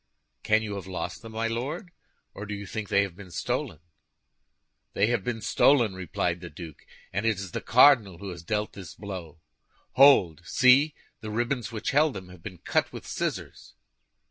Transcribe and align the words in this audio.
"Can 0.41 0.63
you 0.63 0.73
have 0.77 0.87
lost 0.87 1.21
them, 1.21 1.33
my 1.33 1.47
Lord, 1.47 1.91
or 2.33 2.47
do 2.47 2.55
you 2.55 2.65
think 2.65 2.89
they 2.89 3.03
have 3.03 3.15
been 3.15 3.29
stolen?" 3.29 3.77
"They 4.93 5.05
have 5.05 5.23
been 5.23 5.41
stolen," 5.41 5.93
replied 5.93 6.41
the 6.41 6.49
duke, 6.49 6.87
"and 7.13 7.23
it 7.23 7.35
is 7.35 7.51
the 7.51 7.61
cardinal 7.61 8.17
who 8.17 8.29
has 8.31 8.41
dealt 8.41 8.73
this 8.73 8.95
blow. 8.95 9.37
Hold; 9.91 10.41
see! 10.43 10.95
The 11.19 11.29
ribbons 11.29 11.71
which 11.71 11.91
held 11.91 12.15
them 12.15 12.29
have 12.29 12.41
been 12.41 12.57
cut 12.57 12.91
with 12.91 13.05
scissors." 13.05 13.75